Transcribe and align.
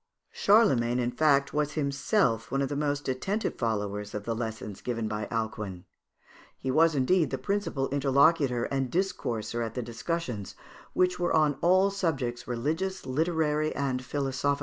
Charlemagne, 0.31 0.97
in 0.97 1.11
fact, 1.11 1.53
was 1.53 1.73
himself 1.73 2.49
one 2.49 2.63
of 2.63 2.69
the 2.69 2.75
most 2.75 3.07
attentive 3.07 3.53
followers 3.59 4.15
of 4.15 4.23
the 4.23 4.33
lessons 4.35 4.81
given 4.81 5.07
by 5.07 5.27
Alcuin. 5.27 5.83
He 6.57 6.71
was 6.71 6.95
indeed 6.95 7.29
the 7.29 7.37
principal 7.37 7.87
interlocutor 7.89 8.63
and 8.63 8.89
discourser 8.89 9.63
at 9.63 9.75
the 9.75 9.83
discussions, 9.83 10.55
which 10.93 11.19
were 11.19 11.33
on 11.35 11.59
all 11.61 11.91
subjects, 11.91 12.47
religions, 12.47 13.05
literary, 13.05 13.75
and 13.75 14.03
philosophical. 14.03 14.59